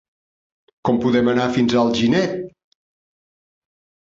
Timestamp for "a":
1.77-1.83